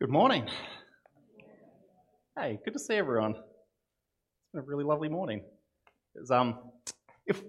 [0.00, 0.48] Good morning.
[2.36, 3.30] Hey, good to see everyone.
[3.36, 5.44] It's been a really lovely morning.
[6.16, 6.58] It's, um,
[7.26, 7.40] if,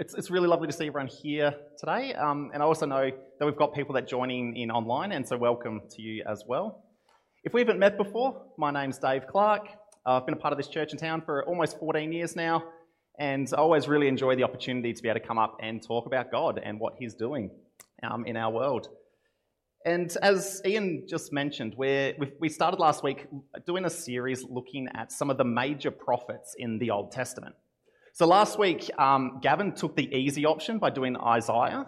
[0.00, 3.46] it's, it's really lovely to see everyone here today, um, and I also know that
[3.46, 6.82] we've got people that joining in online, and so welcome to you as well.
[7.44, 9.68] If we haven't met before, my name's Dave Clark.
[10.04, 12.64] Uh, I've been a part of this church in town for almost 14 years now,
[13.20, 16.06] and I always really enjoy the opportunity to be able to come up and talk
[16.06, 17.52] about God and what He's doing
[18.02, 18.88] um, in our world.
[19.84, 23.26] And as Ian just mentioned, we we started last week
[23.66, 27.54] doing a series looking at some of the major prophets in the Old Testament.
[28.12, 31.86] So last week, um, Gavin took the easy option by doing Isaiah.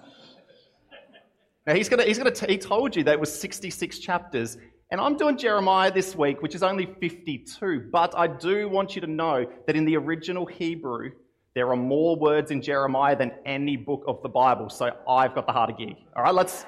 [1.66, 4.56] Now he's gonna, he's gonna t- he told you that it was 66 chapters,
[4.91, 7.88] and I'm doing Jeremiah this week, which is only 52.
[7.91, 11.11] But I do want you to know that in the original Hebrew,
[11.55, 14.70] there are more words in Jeremiah than any book of the Bible.
[14.70, 15.97] So I've got the harder gig.
[16.16, 16.64] All right, let's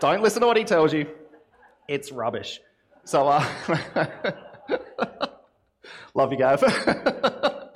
[0.00, 1.06] don't listen to what he tells you.
[1.88, 2.60] It's rubbish.
[3.04, 3.44] So, uh,
[6.14, 6.60] love you, Gav.
[6.84, 7.72] but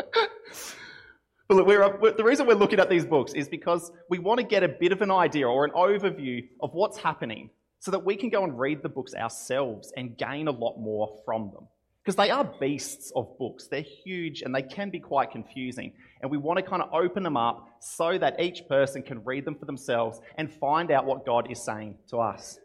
[1.48, 4.46] look, we're, we're, the reason we're looking at these books is because we want to
[4.46, 8.16] get a bit of an idea or an overview of what's happening so that we
[8.16, 11.66] can go and read the books ourselves and gain a lot more from them.
[12.03, 13.69] Because they are beasts of books.
[13.69, 15.92] They're huge and they can be quite confusing.
[16.20, 19.45] And we want to kind of open them up so that each person can read
[19.45, 22.58] them for themselves and find out what God is saying to us.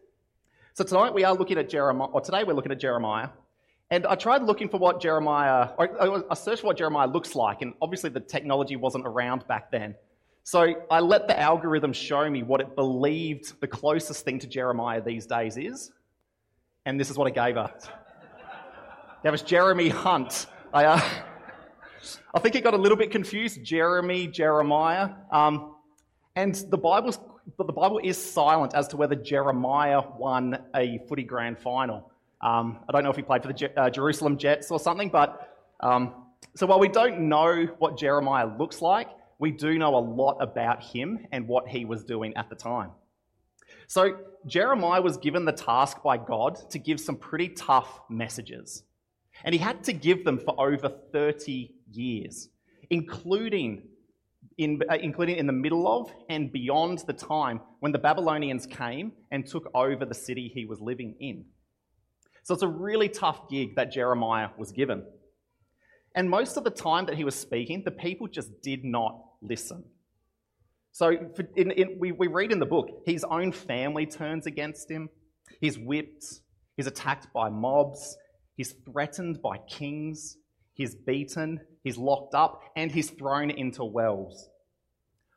[0.73, 3.29] So tonight we are looking at Jeremiah, or today we're looking at Jeremiah.
[3.89, 8.09] And I tried looking for what Jeremiah, I searched what Jeremiah looks like, and obviously
[8.09, 9.95] the technology wasn't around back then.
[10.43, 15.01] So I let the algorithm show me what it believed the closest thing to Jeremiah
[15.01, 15.91] these days is.
[16.85, 17.87] And this is what it gave us.
[19.23, 20.45] That was Jeremy Hunt.
[20.71, 21.01] I, uh,
[22.35, 23.63] I think it got a little bit confused.
[23.63, 25.09] Jeremy, Jeremiah.
[25.31, 25.75] Um,
[26.35, 27.19] and the Bible's,
[27.57, 32.11] the Bible is silent as to whether Jeremiah won a footy grand final.
[32.41, 35.09] Um, I don't know if he played for the Je- uh, Jerusalem Jets or something,
[35.09, 36.13] but um,
[36.55, 39.09] so while we don't know what Jeremiah looks like,
[39.39, 42.91] we do know a lot about him and what he was doing at the time.
[43.87, 48.83] So Jeremiah was given the task by God to give some pretty tough messages.
[49.43, 52.49] And he had to give them for over 30 years,
[52.89, 53.83] including
[54.57, 59.11] in, uh, including in the middle of and beyond the time when the Babylonians came
[59.31, 61.45] and took over the city he was living in.
[62.43, 65.03] So it's a really tough gig that Jeremiah was given.
[66.15, 69.83] And most of the time that he was speaking, the people just did not listen.
[70.91, 71.11] So
[71.55, 75.09] in, in, we, we read in the book, his own family turns against him,
[75.61, 76.25] he's whipped,
[76.75, 78.17] he's attacked by mobs,
[78.57, 80.37] He's threatened by kings,
[80.73, 84.49] he's beaten, he's locked up, and he's thrown into wells.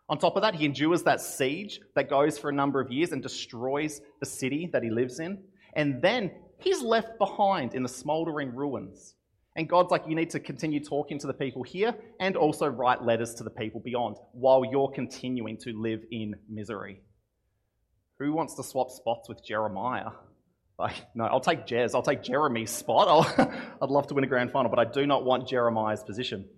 [0.08, 3.12] On top of that, he endures that siege that goes for a number of years
[3.12, 5.38] and destroys the city that he lives in.
[5.76, 9.14] And then he's left behind in the smouldering ruins.
[9.54, 13.04] And God's like, you need to continue talking to the people here and also write
[13.04, 17.02] letters to the people beyond while you're continuing to live in misery.
[18.18, 20.10] Who wants to swap spots with Jeremiah?
[20.80, 21.94] Like, no, I'll take Jez.
[21.94, 23.08] I'll take Jeremy's spot.
[23.08, 23.52] I'll,
[23.82, 26.48] I'd love to win a grand final, but I do not want Jeremiah's position.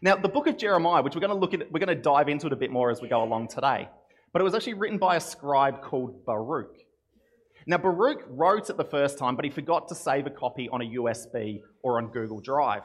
[0.00, 2.28] Now, the book of Jeremiah, which we're going to look at, we're going to dive
[2.28, 3.88] into it a bit more as we go along today,
[4.32, 6.76] but it was actually written by a scribe called Baruch.
[7.66, 10.80] Now, Baruch wrote it the first time, but he forgot to save a copy on
[10.80, 12.82] a USB or on Google Drive.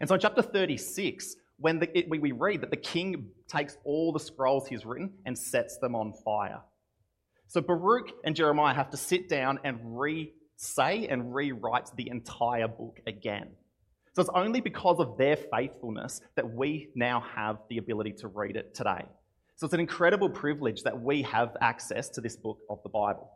[0.00, 4.12] And so in chapter 36, when the, it, we read that the king takes all
[4.12, 6.60] the scrolls he's written and sets them on fire.
[7.48, 12.68] So Baruch and Jeremiah have to sit down and re say and rewrite the entire
[12.68, 13.48] book again.
[14.14, 18.56] So it's only because of their faithfulness that we now have the ability to read
[18.56, 19.04] it today.
[19.54, 23.30] So it's an incredible privilege that we have access to this book of the Bible.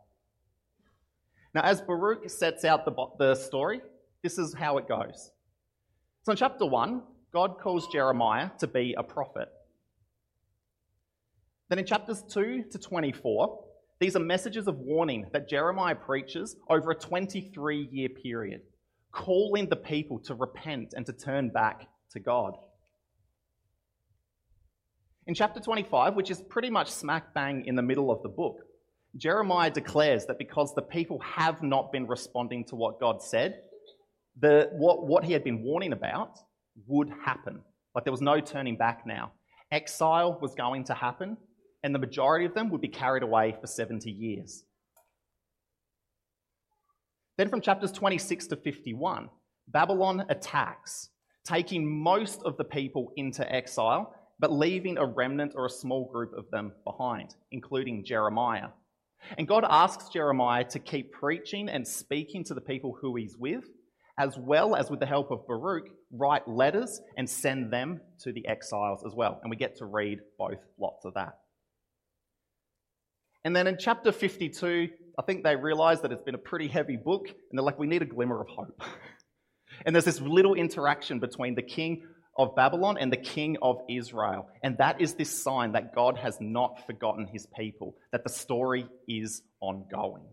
[1.55, 3.81] Now, as Baruch sets out the, the story,
[4.21, 5.31] this is how it goes.
[6.23, 7.01] So in chapter 1,
[7.31, 9.49] God calls Jeremiah to be a prophet.
[11.69, 13.63] Then in chapters 2 to 24,
[13.99, 18.61] these are messages of warning that Jeremiah preaches over a 23 year period,
[19.11, 22.57] calling the people to repent and to turn back to God.
[25.25, 28.57] In chapter 25, which is pretty much smack bang in the middle of the book,
[29.15, 33.61] Jeremiah declares that because the people have not been responding to what God said,
[34.39, 36.39] the, what, what he had been warning about
[36.87, 37.61] would happen.
[37.93, 39.31] Like there was no turning back now.
[39.71, 41.37] Exile was going to happen,
[41.83, 44.63] and the majority of them would be carried away for 70 years.
[47.37, 49.29] Then from chapters 26 to 51,
[49.67, 51.09] Babylon attacks,
[51.45, 56.33] taking most of the people into exile, but leaving a remnant or a small group
[56.37, 58.69] of them behind, including Jeremiah.
[59.37, 63.65] And God asks Jeremiah to keep preaching and speaking to the people who he's with,
[64.17, 68.47] as well as with the help of Baruch, write letters and send them to the
[68.47, 69.39] exiles as well.
[69.41, 71.39] And we get to read both lots of that.
[73.45, 76.95] And then in chapter 52, I think they realize that it's been a pretty heavy
[76.97, 78.81] book, and they're like, we need a glimmer of hope.
[79.85, 82.03] and there's this little interaction between the king
[82.37, 84.47] of Babylon and the king of Israel.
[84.63, 88.87] And that is this sign that God has not forgotten his people, that the story
[89.07, 90.23] is ongoing.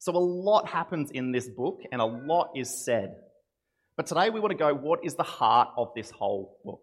[0.00, 3.16] So, a lot happens in this book and a lot is said.
[3.96, 6.82] But today we want to go what is the heart of this whole book?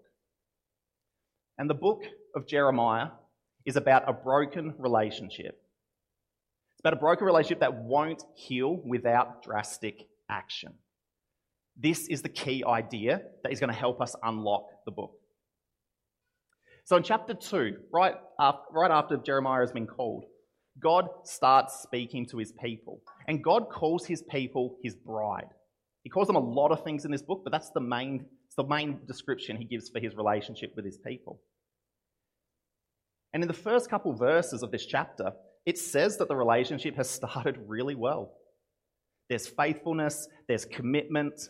[1.57, 2.01] And the book
[2.35, 3.07] of Jeremiah
[3.65, 5.61] is about a broken relationship.
[6.73, 10.73] It's about a broken relationship that won't heal without drastic action.
[11.77, 15.13] This is the key idea that is going to help us unlock the book.
[16.85, 20.25] So in chapter 2, right after, right after Jeremiah has been called,
[20.79, 23.01] God starts speaking to his people.
[23.27, 25.49] And God calls his people his bride.
[26.03, 28.25] He calls them a lot of things in this book, but that's the main,
[28.55, 31.41] the main description he gives for his relationship with his people.
[33.35, 35.33] And in the first couple verses of this chapter,
[35.65, 38.31] it says that the relationship has started really well.
[39.27, 41.49] There's faithfulness, there's commitment,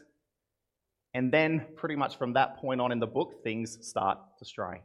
[1.13, 4.81] and then, pretty much from that point on in the book, things start to stray.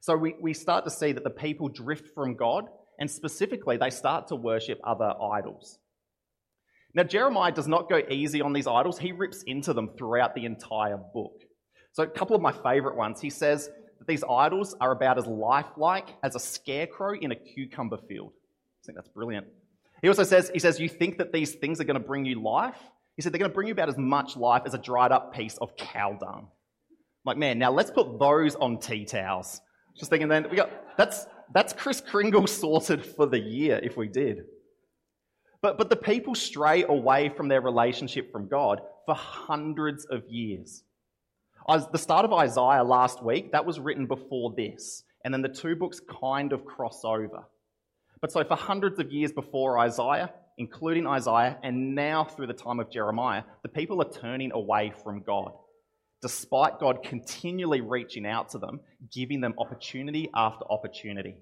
[0.00, 2.64] So we, we start to see that the people drift from God,
[2.98, 5.78] and specifically, they start to worship other idols.
[6.94, 10.46] Now, Jeremiah does not go easy on these idols, he rips into them throughout the
[10.46, 11.42] entire book.
[11.92, 13.20] So, a couple of my favorite ones.
[13.20, 13.68] He says
[14.00, 18.32] that these idols are about as lifelike as a scarecrow in a cucumber field.
[18.82, 19.46] I think that's brilliant.
[20.02, 22.42] He also says, he says, You think that these things are going to bring you
[22.42, 22.78] life?
[23.16, 25.34] He said they're going to bring you about as much life as a dried up
[25.34, 26.48] piece of cow dung.
[26.48, 29.60] I'm like, man, now let's put those on tea towels.
[29.98, 34.08] Just thinking then, we got, that's, that's Kris Kringle sorted for the year if we
[34.08, 34.44] did.
[35.60, 40.82] But, but the people stray away from their relationship from God for hundreds of years.
[41.68, 45.04] The start of Isaiah last week, that was written before this.
[45.24, 47.44] And then the two books kind of cross over.
[48.20, 52.80] But so for hundreds of years before Isaiah, including Isaiah, and now through the time
[52.80, 55.52] of Jeremiah, the people are turning away from God,
[56.22, 58.80] despite God continually reaching out to them,
[59.12, 61.36] giving them opportunity after opportunity.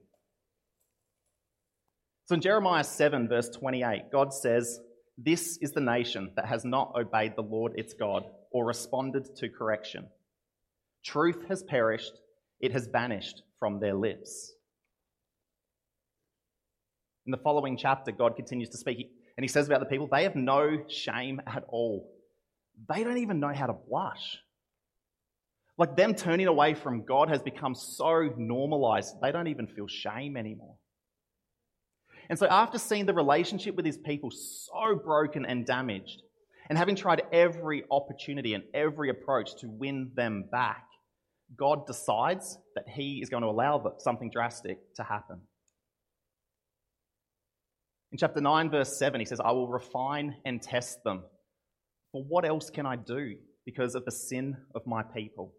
[2.26, 4.80] So in Jeremiah 7, verse 28, God says,
[5.16, 9.48] This is the nation that has not obeyed the Lord its God or responded to
[9.48, 10.06] correction.
[11.04, 12.12] Truth has perished,
[12.60, 14.52] it has vanished from their lips.
[17.26, 20.22] In the following chapter, God continues to speak, and he says about the people, they
[20.22, 22.10] have no shame at all.
[22.88, 24.38] They don't even know how to blush.
[25.76, 30.36] Like them turning away from God has become so normalized, they don't even feel shame
[30.36, 30.76] anymore.
[32.28, 36.22] And so, after seeing the relationship with his people so broken and damaged,
[36.68, 40.84] and having tried every opportunity and every approach to win them back,
[41.56, 45.40] God decides that he is going to allow something drastic to happen.
[48.12, 51.22] In chapter 9, verse 7, he says, I will refine and test them.
[52.12, 55.52] For what else can I do because of the sin of my people?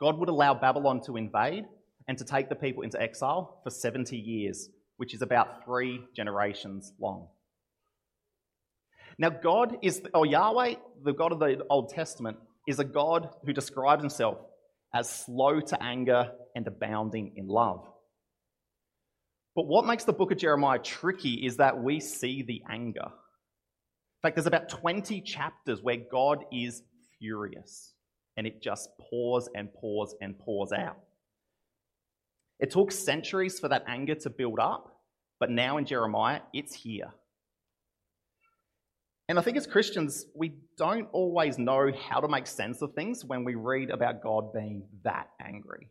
[0.00, 1.64] God would allow Babylon to invade
[2.08, 4.68] and to take the people into exile for 70 years,
[4.98, 7.28] which is about three generations long.
[9.18, 13.52] Now, God is, or Yahweh, the God of the Old Testament, is a God who
[13.52, 14.38] describes himself
[14.94, 17.86] as slow to anger and abounding in love.
[19.54, 23.06] But what makes the book of Jeremiah tricky is that we see the anger.
[23.06, 26.82] In fact, there's about 20 chapters where God is
[27.18, 27.94] furious
[28.36, 30.98] and it just pours and pours and pours out.
[32.58, 35.00] It took centuries for that anger to build up,
[35.40, 37.12] but now in Jeremiah, it's here.
[39.28, 43.24] And I think as Christians, we don't always know how to make sense of things
[43.24, 45.88] when we read about God being that angry.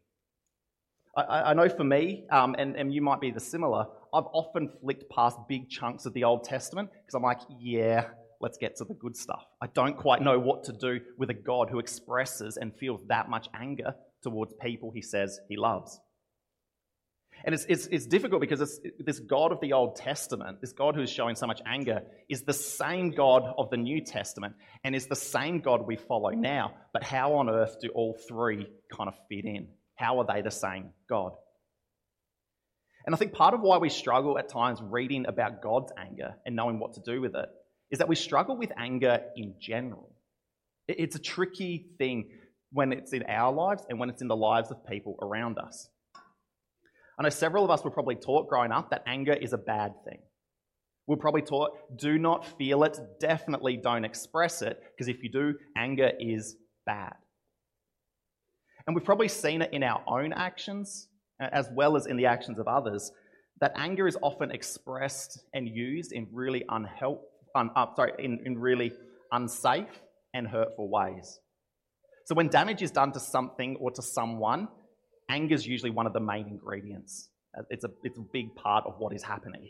[1.17, 4.69] I, I know for me, um, and, and you might be the similar, I've often
[4.81, 8.07] flicked past big chunks of the Old Testament because I'm like, yeah,
[8.39, 9.43] let's get to the good stuff.
[9.61, 13.29] I don't quite know what to do with a God who expresses and feels that
[13.29, 15.99] much anger towards people he says he loves.
[17.45, 20.95] And it's, it's, it's difficult because it's, this God of the Old Testament, this God
[20.95, 25.05] who's showing so much anger, is the same God of the New Testament and is
[25.05, 26.73] the same God we follow now.
[26.91, 29.67] But how on earth do all three kind of fit in?
[29.95, 31.33] How are they the same God?
[33.05, 36.55] And I think part of why we struggle at times reading about God's anger and
[36.55, 37.49] knowing what to do with it
[37.91, 40.09] is that we struggle with anger in general.
[40.87, 42.31] It's a tricky thing
[42.71, 45.87] when it's in our lives and when it's in the lives of people around us.
[47.17, 49.93] I know several of us were probably taught growing up that anger is a bad
[50.03, 50.19] thing.
[51.07, 55.53] We're probably taught do not feel it, definitely don't express it, because if you do,
[55.77, 56.55] anger is
[56.85, 57.13] bad.
[58.85, 61.07] And we've probably seen it in our own actions
[61.39, 63.11] as well as in the actions of others
[63.61, 66.87] that anger is often expressed and used in really un,
[67.55, 68.91] uh, sorry, in, in really
[69.31, 70.01] unsafe
[70.33, 71.39] and hurtful ways.
[72.25, 74.67] So when damage is done to something or to someone,
[75.29, 77.29] anger is usually one of the main ingredients.
[77.57, 79.67] Uh, it's a, it's a big part of what is happening.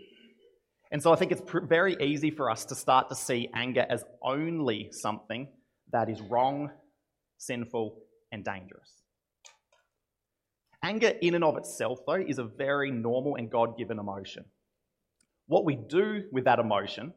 [0.92, 3.86] And so I think it's pr- very easy for us to start to see anger
[3.90, 5.48] as only something
[5.92, 6.70] that is wrong,
[7.38, 7.98] sinful,
[8.32, 9.02] and dangerous.
[10.84, 14.46] Anger, in and of itself, though, is a very normal and God given emotion.
[15.48, 17.14] What we do with that emotion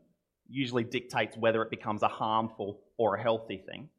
[0.48, 3.90] usually dictates whether it becomes a harmful or a healthy thing.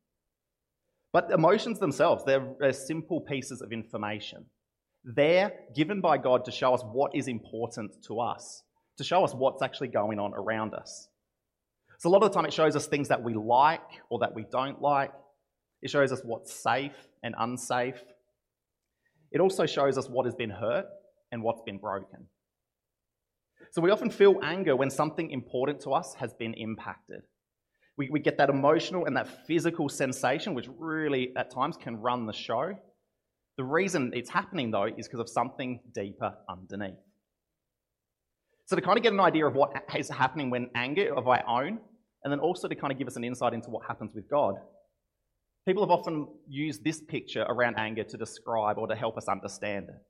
[1.11, 4.45] But emotions themselves, they're, they're simple pieces of information.
[5.03, 8.63] They're given by God to show us what is important to us,
[8.97, 11.07] to show us what's actually going on around us.
[11.97, 14.33] So, a lot of the time, it shows us things that we like or that
[14.33, 15.11] we don't like.
[15.81, 18.01] It shows us what's safe and unsafe.
[19.31, 20.85] It also shows us what has been hurt
[21.31, 22.27] and what's been broken.
[23.71, 27.21] So we often feel anger when something important to us has been impacted.
[27.99, 32.25] We, we get that emotional and that physical sensation, which really at times can run
[32.25, 32.73] the show.
[33.57, 36.97] The reason it's happening, though, is because of something deeper underneath.
[38.65, 41.43] So, to kind of get an idea of what is happening when anger of our
[41.47, 41.79] own,
[42.23, 44.55] and then also to kind of give us an insight into what happens with God,
[45.69, 49.89] People have often used this picture around anger to describe or to help us understand
[49.89, 50.01] it.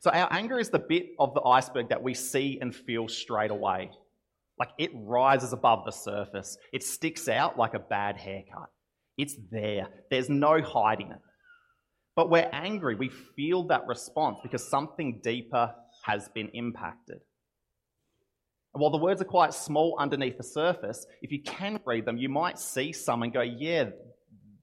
[0.00, 3.52] So, our anger is the bit of the iceberg that we see and feel straight
[3.52, 3.90] away.
[4.58, 8.70] Like it rises above the surface, it sticks out like a bad haircut.
[9.18, 11.18] It's there, there's no hiding it.
[12.14, 17.18] But we're angry, we feel that response because something deeper has been impacted.
[18.72, 22.16] And while the words are quite small underneath the surface, if you can read them,
[22.16, 23.90] you might see some and go, yeah,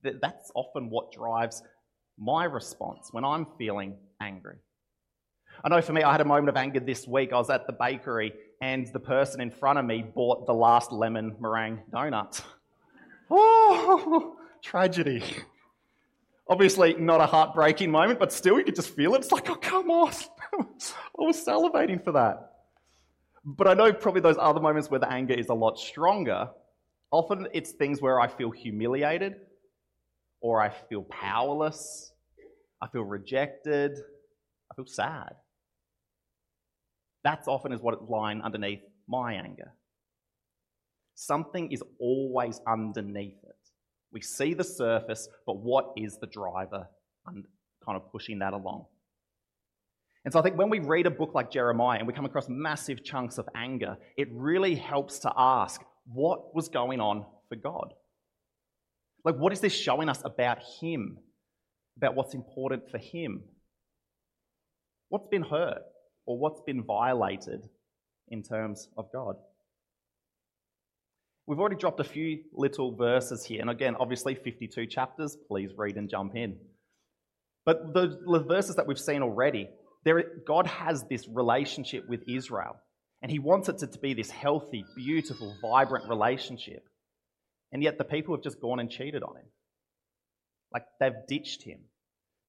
[0.04, 1.64] that's often what drives
[2.18, 4.58] my response when I'm feeling angry.
[5.64, 7.32] I know for me, I had a moment of anger this week.
[7.34, 8.34] I was at the bakery
[8.64, 12.42] and the person in front of me bought the last lemon meringue donut.
[13.36, 15.24] Oh, tragedy.
[16.48, 19.22] Obviously, not a heartbreaking moment, but still, you could just feel it.
[19.22, 20.14] It's like, oh, come on.
[20.54, 20.66] I
[21.18, 22.52] was salivating for that.
[23.44, 26.50] But I know probably those other moments where the anger is a lot stronger.
[27.12, 29.38] Often it's things where I feel humiliated
[30.42, 32.14] or I feel powerless,
[32.82, 33.98] I feel rejected,
[34.72, 35.34] I feel sad.
[37.24, 39.74] That's often is what is lying underneath my anger.
[41.16, 43.56] Something is always underneath it.
[44.12, 46.88] We see the surface, but what is the driver
[47.26, 47.46] kind
[47.88, 48.86] of pushing that along?
[50.26, 52.48] And so I think when we read a book like Jeremiah and we come across
[52.48, 57.94] massive chunks of anger, it really helps to ask what was going on for God?
[59.24, 61.18] Like, what is this showing us about Him?
[61.98, 63.44] About what's important for Him?
[65.10, 65.84] What's been hurt
[66.26, 67.68] or what's been violated
[68.30, 69.36] in terms of God?
[71.46, 75.38] We've already dropped a few little verses here, and again, obviously 52 chapters.
[75.48, 76.58] Please read and jump in.
[77.66, 79.70] But the, the verses that we've seen already,
[80.06, 82.78] there, God has this relationship with Israel,
[83.22, 86.88] and He wants it to, to be this healthy, beautiful, vibrant relationship.
[87.74, 89.46] And yet the people have just gone and cheated on him.
[90.72, 91.80] Like they've ditched him.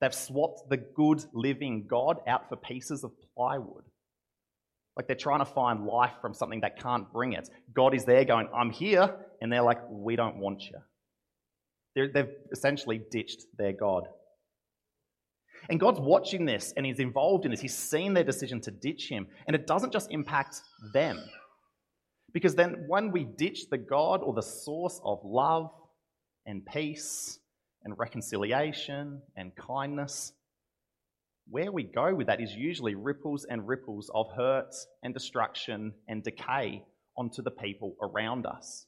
[0.04, 3.84] They've swapped the good living God out for pieces of plywood.
[4.98, 7.48] Like they're trying to find life from something that can't bring it.
[7.74, 9.16] God is there going, I'm here.
[9.40, 10.78] And they're like, we don't want you.
[11.94, 14.02] they they've essentially ditched their God.
[15.70, 17.62] And God's watching this and He's involved in this.
[17.62, 19.26] He's seen their decision to ditch Him.
[19.46, 20.60] And it doesn't just impact
[20.92, 21.18] them,
[22.34, 25.70] because then, when we ditch the God or the source of love
[26.44, 27.38] and peace
[27.84, 30.32] and reconciliation and kindness,
[31.48, 36.22] where we go with that is usually ripples and ripples of hurt and destruction and
[36.22, 36.82] decay
[37.16, 38.86] onto the people around us.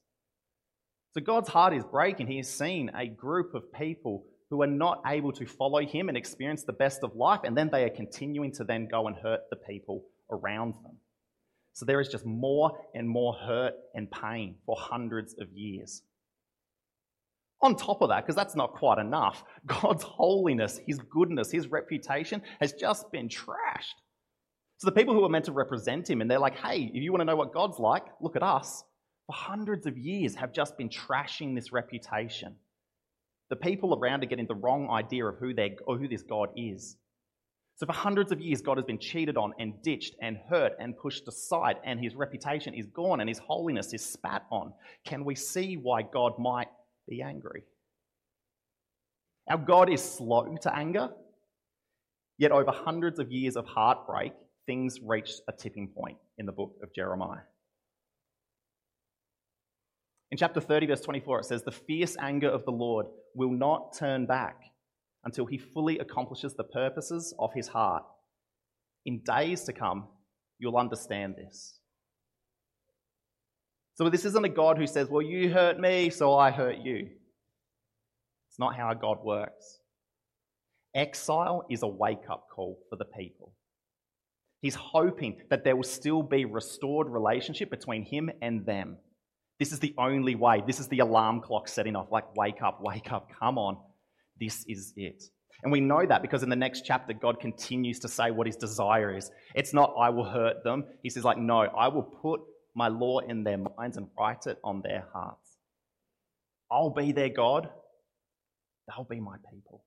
[1.13, 2.27] So God's heart is breaking.
[2.27, 6.17] He has seen a group of people who are not able to follow Him and
[6.17, 9.41] experience the best of life, and then they are continuing to then go and hurt
[9.51, 10.97] the people around them.
[11.73, 16.03] So there is just more and more hurt and pain for hundreds of years.
[17.63, 22.43] On top of that, because that's not quite enough, God's holiness, His goodness, His reputation
[22.61, 23.95] has just been trashed.
[24.79, 27.13] So the people who are meant to represent Him, and they're like, hey, if you
[27.13, 28.85] want to know what God's like, look at us,
[29.27, 32.57] for hundreds of years have just been trashing this reputation.
[33.49, 35.53] The people around are getting the wrong idea of who,
[35.87, 36.97] or who this God is.
[37.77, 40.97] So, for hundreds of years, God has been cheated on and ditched and hurt and
[40.97, 44.73] pushed aside, and his reputation is gone and his holiness is spat on.
[45.05, 46.69] Can we see why God might
[47.09, 47.65] be angry?
[49.49, 51.11] Our God is slow to anger,
[52.39, 54.33] yet, over hundreds of years of heartbreak,
[54.67, 57.43] things reached a tipping point in the book of Jeremiah.
[60.33, 63.97] In chapter 30, verse 24, it says, The fierce anger of the Lord will not
[63.97, 64.57] turn back
[65.25, 68.05] until he fully accomplishes the purposes of his heart.
[69.05, 70.09] In days to come,
[70.59, 71.76] you'll understand this.
[73.97, 77.09] So, this isn't a God who says, Well, you hurt me, so I hurt you.
[78.49, 79.79] It's not how God works.
[80.95, 83.53] Exile is a wake up call for the people.
[84.61, 88.97] He's hoping that there will still be restored relationship between him and them.
[89.59, 90.63] This is the only way.
[90.67, 93.77] This is the alarm clock setting off like, wake up, wake up, come on.
[94.41, 95.23] This is it.
[95.63, 98.57] And we know that because in the next chapter, God continues to say what his
[98.57, 99.31] desire is.
[99.55, 100.85] It's not, I will hurt them.
[101.03, 102.41] He says, like, no, I will put
[102.77, 105.57] my law in their minds and write it on their hearts.
[106.71, 107.69] I'll be their God.
[108.87, 109.83] They'll be my people.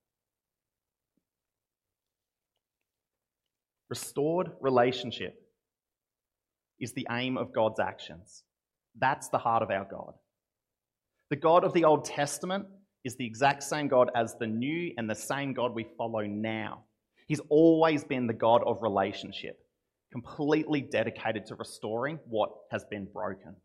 [3.90, 5.40] Restored relationship
[6.80, 8.44] is the aim of God's actions.
[8.98, 10.14] That's the heart of our God.
[11.30, 12.66] The God of the Old Testament
[13.06, 16.86] is the exact same God as the new and the same God we follow now.
[17.28, 19.60] He's always been the God of relationship,
[20.12, 23.56] completely dedicated to restoring what has been broken.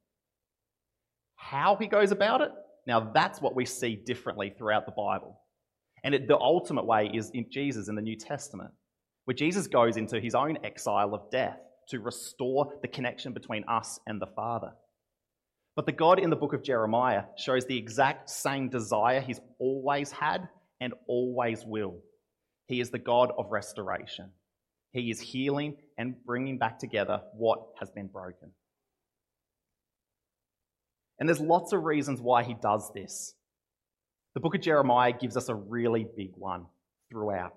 [1.36, 2.50] How he goes about it,
[2.86, 5.40] now that's what we see differently throughout the Bible.
[6.02, 8.70] And it, the ultimate way is in Jesus in the New Testament,
[9.24, 11.58] where Jesus goes into his own exile of death
[11.88, 14.72] to restore the connection between us and the Father.
[15.76, 20.12] But the God in the book of Jeremiah shows the exact same desire he's always
[20.12, 20.48] had
[20.80, 21.96] and always will.
[22.66, 24.30] He is the God of restoration.
[24.94, 28.52] He is healing and bringing back together what has been broken.
[31.18, 33.34] And there's lots of reasons why he does this.
[34.34, 36.66] The book of Jeremiah gives us a really big one
[37.10, 37.54] throughout.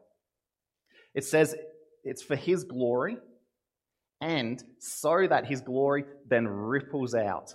[1.16, 1.56] It says
[2.04, 3.18] it's for his glory
[4.20, 7.54] and so that his glory then ripples out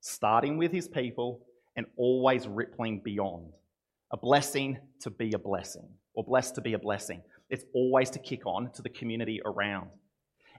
[0.00, 3.52] starting with his people and always rippling beyond.
[4.12, 7.22] A blessing to be a blessing, or blessed to be a blessing.
[7.54, 9.88] It's always to kick on to the community around.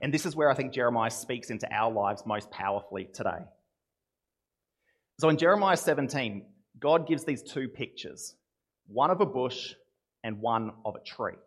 [0.02, 3.44] And this is where I think Jeremiah speaks into our lives most powerfully today.
[5.20, 6.46] So in Jeremiah 17,
[6.80, 8.36] God gives these two pictures
[8.88, 9.74] one of a bush
[10.24, 11.38] and one of a tree.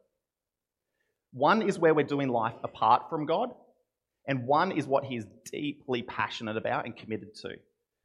[1.32, 3.50] One is where we're doing life apart from God,
[4.26, 7.50] and one is what he is deeply passionate about and committed to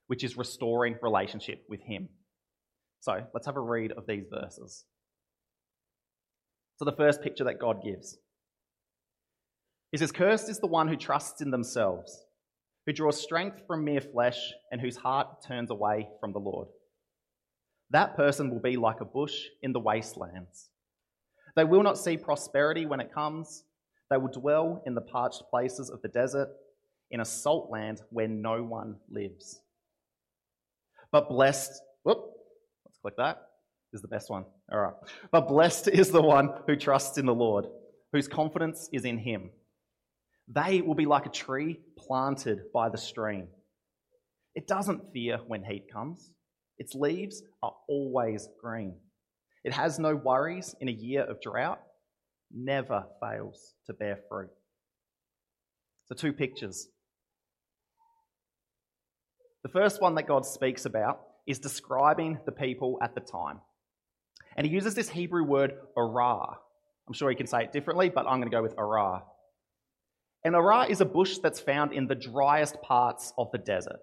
[0.08, 2.10] which is restoring relationship with Him.
[2.99, 4.86] So let's have a read of these verses.
[6.77, 8.17] So, the first picture that God gives
[9.91, 12.25] He says, Cursed is the one who trusts in themselves,
[12.86, 16.67] who draws strength from mere flesh, and whose heart turns away from the Lord.
[17.91, 20.69] That person will be like a bush in the wastelands.
[21.55, 23.63] They will not see prosperity when it comes.
[24.09, 26.49] They will dwell in the parched places of the desert,
[27.12, 29.62] in a salt land where no one lives.
[31.12, 31.71] But blessed,
[32.03, 32.31] whoop,
[32.86, 33.38] let's click that.
[33.93, 34.43] Is the best one.
[34.71, 34.93] All right.
[35.32, 37.67] But blessed is the one who trusts in the Lord,
[38.12, 39.51] whose confidence is in him.
[40.47, 43.47] They will be like a tree planted by the stream.
[44.56, 46.32] It doesn't fear when heat comes.
[46.79, 48.95] Its leaves are always green.
[49.63, 51.79] It has no worries in a year of drought,
[52.51, 54.49] never fails to bear fruit.
[56.06, 56.88] So, two pictures
[59.63, 63.62] the first one that God speaks about is describing the people at the time.
[64.56, 66.56] And he uses this Hebrew word arah.
[67.08, 69.22] I'm sure he can say it differently, but I'm going to go with arah.
[70.44, 74.00] And arah is a bush that's found in the driest parts of the desert.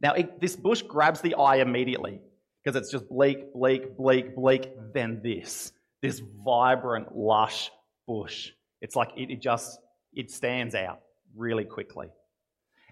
[0.00, 2.20] Now, it, this bush grabs the eye immediately
[2.62, 5.72] because it's just bleak, bleak, bleak, bleak, then this.
[6.02, 7.70] This vibrant, lush
[8.06, 8.50] bush.
[8.80, 9.78] It's like it, it just,
[10.12, 11.00] it stands out
[11.36, 12.08] really quickly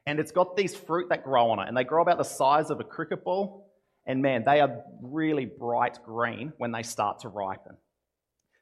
[0.06, 2.70] and it's got these fruit that grow on it, and they grow about the size
[2.70, 3.69] of a cricket ball.
[4.06, 7.76] And man, they are really bright green when they start to ripen.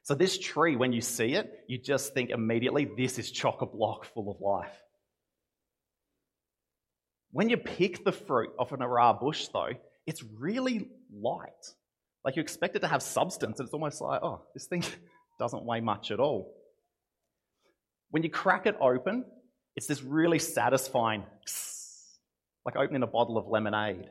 [0.03, 3.65] So, this tree, when you see it, you just think immediately, this is chock a
[3.65, 4.75] block full of life.
[7.31, 9.73] When you pick the fruit off an arah bush, though,
[10.07, 11.51] it's really light.
[12.25, 14.83] Like you expect it to have substance, and it's almost like, oh, this thing
[15.39, 16.55] doesn't weigh much at all.
[18.09, 19.25] When you crack it open,
[19.75, 21.23] it's this really satisfying,
[22.65, 24.09] like opening a bottle of lemonade.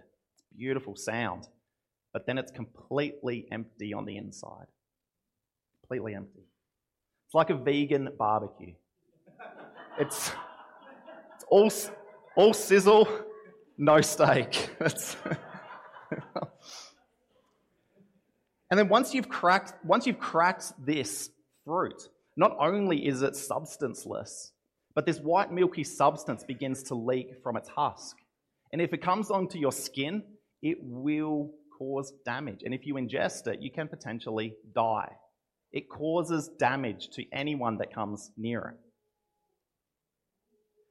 [0.56, 1.48] Beautiful sound.
[2.12, 4.66] But then it's completely empty on the inside.
[5.82, 6.46] Completely empty.
[7.26, 8.74] It's like a vegan barbecue.
[9.98, 10.30] It's,
[11.34, 11.70] it's all,
[12.36, 13.08] all sizzle,
[13.76, 14.70] no steak.
[18.70, 21.30] and then once you've cracked, once you've cracked this
[21.64, 24.52] fruit, not only is it substanceless,
[24.94, 28.16] but this white milky substance begins to leak from its husk.
[28.72, 30.22] And if it comes onto your skin,
[30.62, 32.62] it will cause damage.
[32.64, 35.12] And if you ingest it, you can potentially die.
[35.72, 38.76] It causes damage to anyone that comes near it.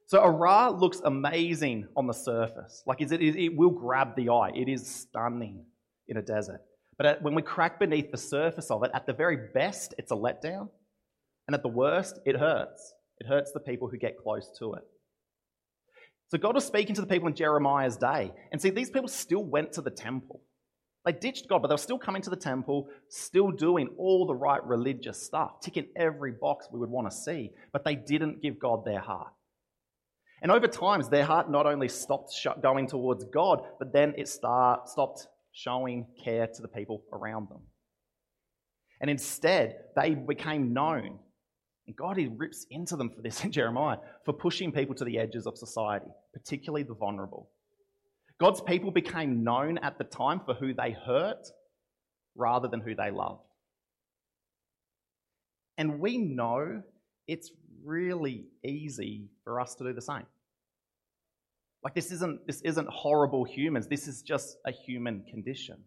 [0.06, 2.82] So Arah looks amazing on the surface.
[2.86, 4.52] Like it, it will grab the eye.
[4.54, 5.66] It is stunning
[6.06, 6.62] in a desert.
[6.96, 10.16] But when we crack beneath the surface of it, at the very best, it's a
[10.16, 10.68] letdown.
[11.46, 12.94] And at the worst, it hurts.
[13.18, 14.82] It hurts the people who get close to it.
[16.28, 18.32] So God was speaking to the people in Jeremiah's day.
[18.52, 20.42] And see, these people still went to the temple.
[21.04, 24.34] They ditched God, but they were still coming to the temple, still doing all the
[24.34, 28.58] right religious stuff, ticking every box we would want to see, but they didn't give
[28.58, 29.32] God their heart.
[30.42, 34.88] And over time, their heart not only stopped going towards God, but then it start,
[34.88, 37.62] stopped showing care to the people around them.
[39.00, 41.18] And instead, they became known.
[41.88, 43.96] And God he rips into them for this in Jeremiah,
[44.26, 47.48] for pushing people to the edges of society, particularly the vulnerable.
[48.38, 51.48] God's people became known at the time for who they hurt
[52.36, 53.40] rather than who they loved.
[55.78, 56.82] And we know
[57.26, 60.26] it's really easy for us to do the same.
[61.82, 63.88] Like this isn't this isn't horrible humans.
[63.88, 65.78] This is just a human condition.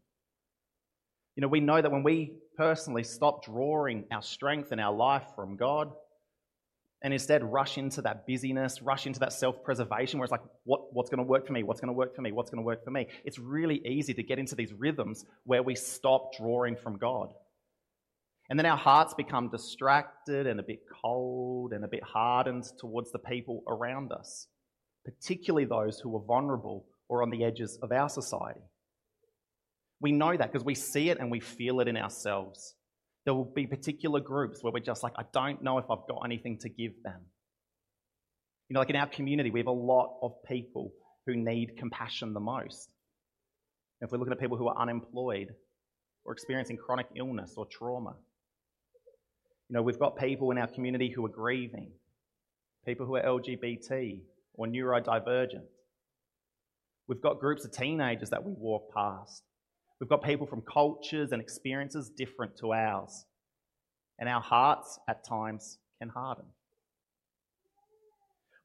[1.36, 5.24] You know, we know that when we personally stop drawing our strength and our life
[5.36, 5.91] from God
[7.02, 10.94] and instead rush into that busyness, rush into that self preservation where it's like, what,
[10.94, 11.63] what's going to work for me?
[11.63, 12.32] What's going to work for me?
[12.32, 13.08] What's going to work for me?
[13.24, 17.34] It's really easy to get into these rhythms where we stop drawing from God.
[18.50, 23.12] And then our hearts become distracted and a bit cold and a bit hardened towards
[23.12, 24.48] the people around us,
[25.06, 28.60] particularly those who are vulnerable or on the edges of our society.
[30.02, 32.76] We know that because we see it and we feel it in ourselves.
[33.26, 36.22] There will be particular groups where we're just like, I don't know if I've got
[36.26, 37.22] anything to give them.
[38.68, 40.92] You know, like in our community, we have a lot of people
[41.28, 42.92] who need compassion the most.
[44.02, 45.50] If we're looking at people who are unemployed
[46.26, 48.16] or experiencing chronic illness or trauma,
[49.70, 51.92] you know, we've got people in our community who are grieving,
[52.86, 54.20] people who are LGBT
[54.56, 55.66] or neurodivergent.
[57.08, 59.44] We've got groups of teenagers that we walk past.
[60.02, 63.24] We've got people from cultures and experiences different to ours.
[64.20, 66.46] And our hearts at times can harden.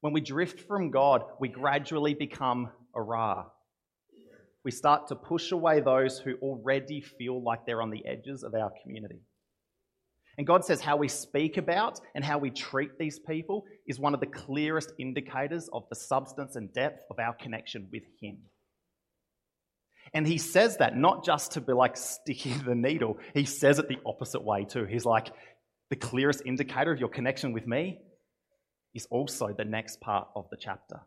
[0.01, 3.45] When we drift from God, we gradually become Arah.
[4.65, 8.55] We start to push away those who already feel like they're on the edges of
[8.55, 9.21] our community.
[10.39, 14.15] And God says how we speak about and how we treat these people is one
[14.15, 18.39] of the clearest indicators of the substance and depth of our connection with Him.
[20.15, 23.89] And He says that not just to be like sticking the needle, He says it
[23.89, 24.85] the opposite way too.
[24.85, 25.29] He's like,
[25.91, 28.01] the clearest indicator of your connection with me
[28.95, 31.01] is also the next part of the chapter.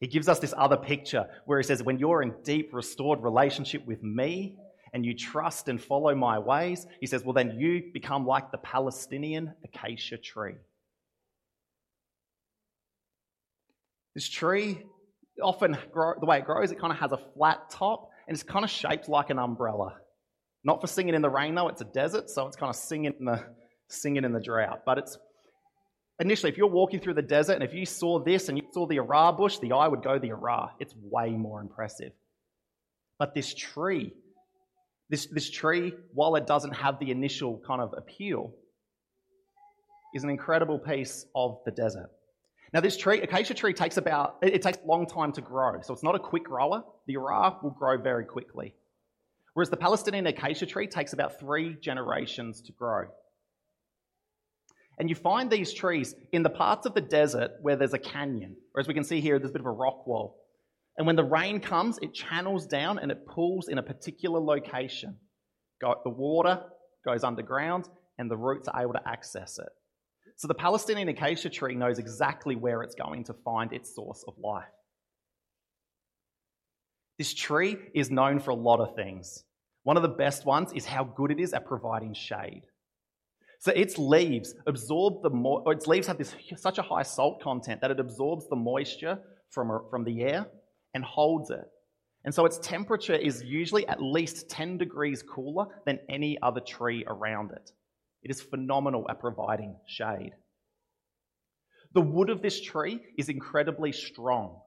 [0.00, 3.86] He gives us this other picture where he says, When you're in deep, restored relationship
[3.86, 4.56] with me,
[4.92, 8.58] and you trust and follow my ways, he says, well, then you become like the
[8.58, 10.54] Palestinian acacia tree.
[14.14, 14.82] This tree,
[15.42, 18.44] often grow, the way it grows, it kind of has a flat top and it's
[18.44, 19.96] kind of shaped like an umbrella.
[20.62, 23.14] Not for singing in the rain though, it's a desert, so it's kind of singing
[23.18, 23.42] in the,
[23.88, 24.82] singing in the drought.
[24.84, 25.18] But it's
[26.20, 28.86] initially, if you're walking through the desert and if you saw this and you saw
[28.86, 30.70] the Arah bush, the eye would go the Arah.
[30.78, 32.12] It's way more impressive.
[33.18, 34.12] But this tree,
[35.08, 38.52] this, this tree, while it doesn't have the initial kind of appeal,
[40.14, 42.10] is an incredible piece of the desert.
[42.72, 45.80] Now, this tree, acacia tree, takes about, it, it takes a long time to grow.
[45.82, 46.84] So it's not a quick grower.
[47.06, 48.74] The Arah will grow very quickly.
[49.54, 53.06] Whereas the Palestinian acacia tree takes about three generations to grow.
[54.98, 58.56] And you find these trees in the parts of the desert where there's a canyon,
[58.74, 60.36] or as we can see here, there's a bit of a rock wall.
[60.96, 65.16] And when the rain comes, it channels down and it pools in a particular location.
[65.80, 66.64] The water
[67.04, 69.68] goes underground and the roots are able to access it.
[70.38, 74.34] So the Palestinian acacia tree knows exactly where it's going to find its source of
[74.38, 74.64] life.
[77.18, 79.42] This tree is known for a lot of things.
[79.82, 82.62] One of the best ones is how good it is at providing shade.
[83.58, 87.80] So its leaves absorb the mo- its leaves have this such a high salt content
[87.80, 89.18] that it absorbs the moisture
[89.50, 90.46] from, from the air
[90.94, 91.68] and holds it.
[92.24, 97.04] And so its temperature is usually at least 10 degrees cooler than any other tree
[97.08, 97.72] around it.
[98.22, 100.32] It is phenomenal at providing shade.
[101.94, 104.60] The wood of this tree is incredibly strong.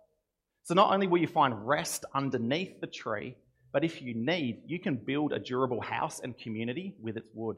[0.64, 3.36] So not only will you find rest underneath the tree,
[3.74, 7.58] but if you need, you can build a durable house and community with its wood.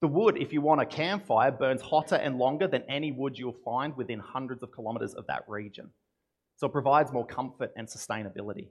[0.00, 3.54] The wood, if you want a campfire, burns hotter and longer than any wood you'll
[3.64, 5.90] find within hundreds of kilometres of that region.
[6.56, 8.68] So it provides more comfort and sustainability.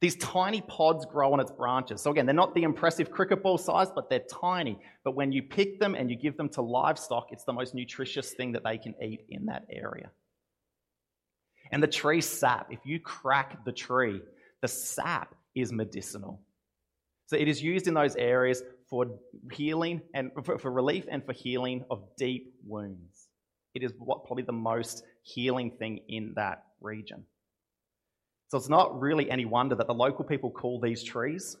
[0.00, 2.00] These tiny pods grow on its branches.
[2.02, 4.78] So, again, they're not the impressive cricket ball size, but they're tiny.
[5.04, 8.32] But when you pick them and you give them to livestock, it's the most nutritious
[8.32, 10.10] thing that they can eat in that area.
[11.72, 14.20] And the tree sap, if you crack the tree,
[14.60, 16.40] the sap is medicinal.
[17.26, 19.06] So it is used in those areas for
[19.50, 23.28] healing and for, relief and for healing of deep wounds.
[23.74, 27.24] It is probably the most healing thing in that region.
[28.54, 31.56] So it's not really any wonder that the local people call these trees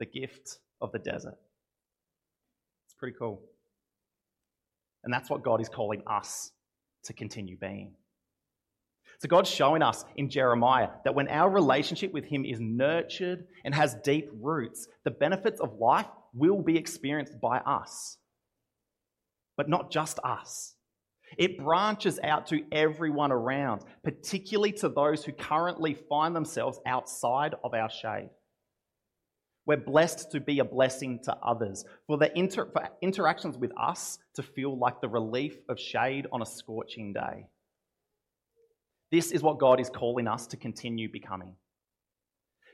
[0.00, 1.36] the gift of the desert.
[2.84, 3.40] It's pretty cool.
[5.04, 6.50] And that's what God is calling us
[7.04, 7.92] to continue being.
[9.20, 13.72] So God's showing us in Jeremiah that when our relationship with Him is nurtured and
[13.72, 18.16] has deep roots, the benefits of life will be experienced by us.
[19.56, 20.73] But not just us.
[21.36, 27.74] It branches out to everyone around, particularly to those who currently find themselves outside of
[27.74, 28.30] our shade.
[29.66, 34.18] We're blessed to be a blessing to others, for the inter- for interactions with us
[34.34, 37.46] to feel like the relief of shade on a scorching day.
[39.10, 41.54] This is what God is calling us to continue becoming.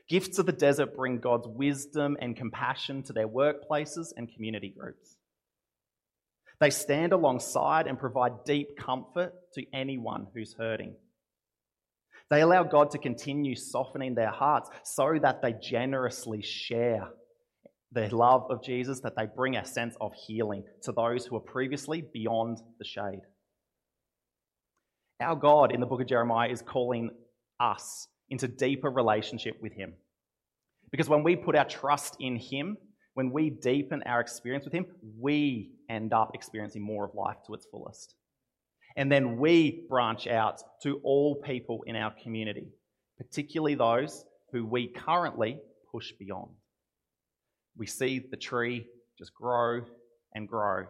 [0.09, 5.17] Gifts of the desert bring God's wisdom and compassion to their workplaces and community groups.
[6.61, 10.95] They stand alongside and provide deep comfort to anyone who's hurting.
[12.29, 17.09] They allow God to continue softening their hearts so that they generously share
[17.91, 21.41] the love of Jesus, that they bring a sense of healing to those who are
[21.41, 23.21] previously beyond the shade.
[25.19, 27.09] Our God in the book of Jeremiah is calling
[27.59, 29.93] us into deeper relationship with Him.
[30.91, 32.77] Because when we put our trust in Him,
[33.21, 34.87] when we deepen our experience with Him,
[35.19, 38.15] we end up experiencing more of life to its fullest.
[38.97, 42.69] And then we branch out to all people in our community,
[43.19, 45.59] particularly those who we currently
[45.91, 46.49] push beyond.
[47.77, 48.87] We see the tree
[49.19, 49.81] just grow
[50.33, 50.87] and grow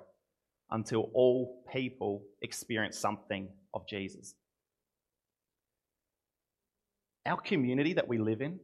[0.70, 4.36] until all people experience something of Jesus.
[7.26, 8.62] Our community that we live in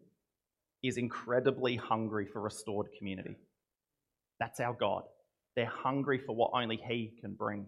[0.82, 3.36] is incredibly hungry for restored community.
[4.40, 5.04] That's our God.
[5.56, 7.66] They're hungry for what only He can bring.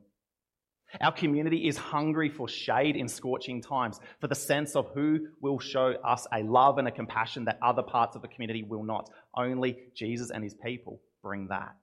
[1.02, 5.60] Our community is hungry for shade in scorching times, for the sense of who will
[5.60, 9.10] show us a love and a compassion that other parts of the community will not.
[9.36, 11.76] Only Jesus and His people bring that.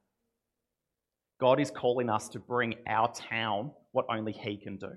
[1.38, 4.90] God is calling us to bring our town what only He can do,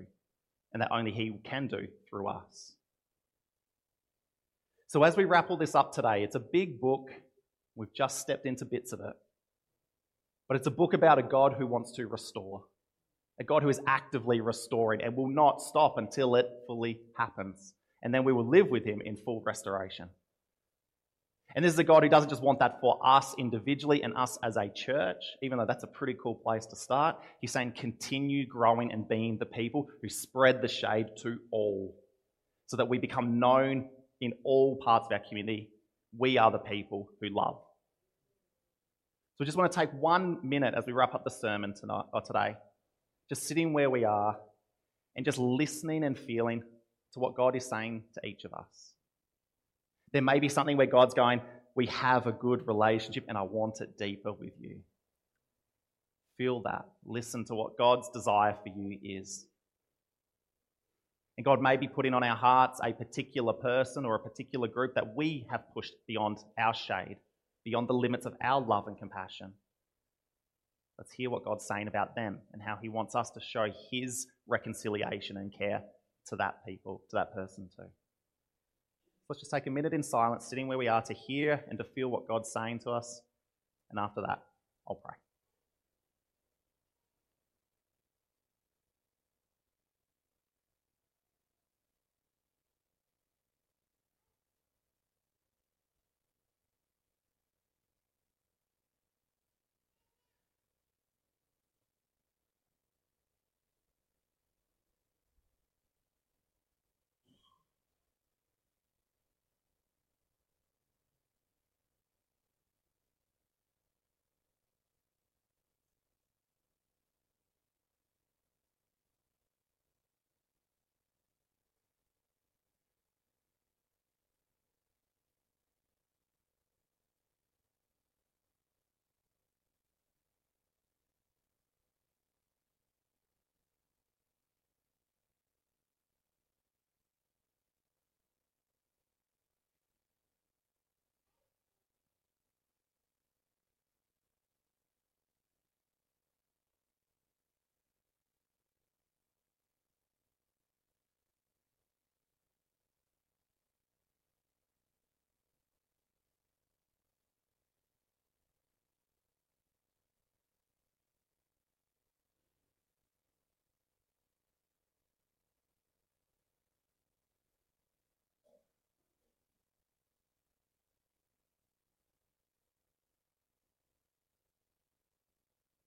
[0.72, 2.74] and that only He can do through us.
[4.88, 7.10] So, as we wrap all this up today, it's a big book.
[7.76, 9.14] We've just stepped into bits of it.
[10.50, 12.64] But it's a book about a God who wants to restore,
[13.38, 17.72] a God who is actively restoring and will not stop until it fully happens.
[18.02, 20.08] And then we will live with Him in full restoration.
[21.54, 24.38] And this is a God who doesn't just want that for us individually and us
[24.42, 27.18] as a church, even though that's a pretty cool place to start.
[27.40, 31.94] He's saying continue growing and being the people who spread the shade to all
[32.66, 33.88] so that we become known
[34.20, 35.70] in all parts of our community,
[36.18, 37.60] we are the people who love.
[39.40, 42.04] So we just want to take one minute as we wrap up the sermon tonight
[42.12, 42.56] or today,
[43.30, 44.36] just sitting where we are
[45.16, 46.62] and just listening and feeling
[47.14, 48.92] to what God is saying to each of us.
[50.12, 51.40] There may be something where God's going,
[51.74, 54.80] We have a good relationship and I want it deeper with you.
[56.36, 56.84] Feel that.
[57.06, 59.46] Listen to what God's desire for you is.
[61.38, 64.96] And God may be putting on our hearts a particular person or a particular group
[64.96, 67.16] that we have pushed beyond our shade,
[67.64, 69.52] beyond the limits of our love and compassion.
[70.98, 74.26] Let's hear what God's saying about them and how He wants us to show His
[74.46, 75.82] reconciliation and care
[76.26, 77.88] to that people, to that person too.
[79.28, 81.84] Let's just take a minute in silence, sitting where we are, to hear and to
[81.84, 83.22] feel what God's saying to us.
[83.90, 84.42] And after that,
[84.88, 85.14] I'll pray.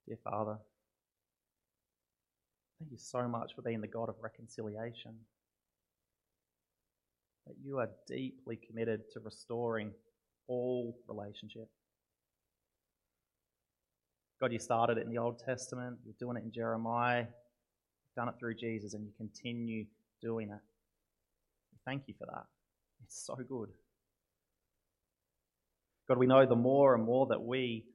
[0.08, 0.58] Dear Father,
[2.80, 5.16] thank you so much for being the God of reconciliation.
[7.48, 9.92] That you are deeply committed to restoring
[10.48, 11.70] all relationship.
[14.42, 18.28] God, you started it in the Old Testament, you're doing it in Jeremiah, you've done
[18.28, 19.86] it through Jesus, and you continue
[20.22, 20.60] doing it.
[21.86, 22.44] Thank you for that.
[23.06, 23.70] It's so good.
[26.10, 27.86] God, we know the more and more that we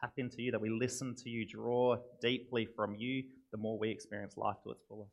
[0.00, 3.90] tap into you, that we listen to you, draw deeply from you, the more we
[3.90, 5.12] experience life to its fullest.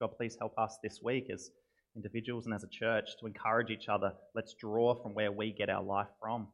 [0.00, 1.50] God, please help us this week as
[1.96, 4.12] individuals and as a church to encourage each other.
[4.34, 6.48] Let's draw from where we get our life from.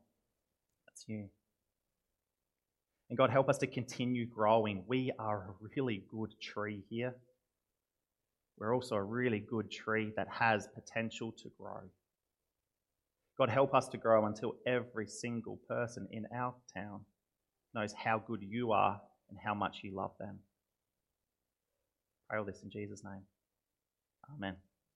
[0.87, 1.29] That's you.
[3.09, 4.85] And God, help us to continue growing.
[4.87, 7.15] We are a really good tree here.
[8.59, 11.81] We're also a really good tree that has potential to grow.
[13.41, 17.01] God, help us to grow until every single person in our town
[17.75, 19.01] knows how good you are
[19.31, 20.41] and how much you love them.
[22.29, 23.23] Pray all this in Jesus' name.
[24.37, 24.57] Amen.